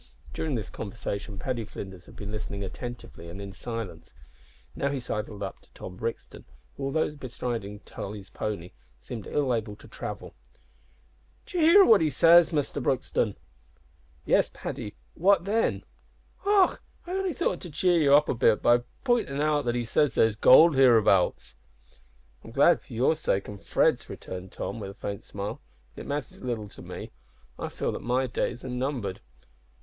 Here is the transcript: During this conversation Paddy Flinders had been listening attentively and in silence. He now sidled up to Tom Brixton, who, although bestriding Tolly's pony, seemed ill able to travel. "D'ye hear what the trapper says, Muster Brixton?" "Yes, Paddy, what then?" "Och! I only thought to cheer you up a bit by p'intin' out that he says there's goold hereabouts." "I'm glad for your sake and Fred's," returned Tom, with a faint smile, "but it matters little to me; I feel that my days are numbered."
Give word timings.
During 0.33 0.55
this 0.55 0.71
conversation 0.71 1.37
Paddy 1.37 1.63
Flinders 1.63 2.07
had 2.07 2.15
been 2.15 2.31
listening 2.31 2.63
attentively 2.63 3.29
and 3.29 3.39
in 3.39 3.53
silence. 3.53 4.15
He 4.73 4.81
now 4.81 4.97
sidled 4.97 5.43
up 5.43 5.59
to 5.61 5.69
Tom 5.75 5.95
Brixton, 5.97 6.43
who, 6.75 6.85
although 6.85 7.11
bestriding 7.15 7.81
Tolly's 7.85 8.31
pony, 8.31 8.71
seemed 8.97 9.27
ill 9.27 9.53
able 9.53 9.75
to 9.75 9.87
travel. 9.87 10.33
"D'ye 11.45 11.61
hear 11.61 11.85
what 11.85 11.99
the 11.99 12.07
trapper 12.09 12.15
says, 12.15 12.51
Muster 12.51 12.81
Brixton?" 12.81 13.35
"Yes, 14.25 14.49
Paddy, 14.51 14.95
what 15.13 15.45
then?" 15.45 15.83
"Och! 16.47 16.81
I 17.05 17.11
only 17.11 17.33
thought 17.33 17.61
to 17.61 17.69
cheer 17.69 17.99
you 18.01 18.15
up 18.15 18.27
a 18.27 18.33
bit 18.33 18.59
by 18.63 18.79
p'intin' 19.05 19.39
out 19.39 19.65
that 19.65 19.75
he 19.75 19.83
says 19.85 20.15
there's 20.15 20.35
goold 20.35 20.75
hereabouts." 20.75 21.53
"I'm 22.43 22.49
glad 22.49 22.81
for 22.81 22.93
your 22.93 23.15
sake 23.15 23.47
and 23.47 23.61
Fred's," 23.61 24.09
returned 24.09 24.51
Tom, 24.51 24.79
with 24.79 24.89
a 24.89 24.95
faint 24.95 25.23
smile, 25.25 25.61
"but 25.93 26.01
it 26.01 26.07
matters 26.07 26.41
little 26.41 26.67
to 26.69 26.81
me; 26.81 27.11
I 27.59 27.69
feel 27.69 27.91
that 27.91 28.01
my 28.01 28.25
days 28.25 28.65
are 28.65 28.67
numbered." 28.67 29.21